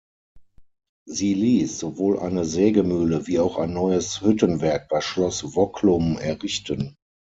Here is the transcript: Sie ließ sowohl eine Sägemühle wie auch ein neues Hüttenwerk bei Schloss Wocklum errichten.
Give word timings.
Sie 1.07 1.35
ließ 1.35 1.77
sowohl 1.77 2.17
eine 2.19 2.43
Sägemühle 2.43 3.27
wie 3.27 3.37
auch 3.39 3.59
ein 3.59 3.71
neues 3.71 4.21
Hüttenwerk 4.21 4.89
bei 4.89 4.99
Schloss 4.99 5.55
Wocklum 5.55 6.17
errichten. 6.17 6.95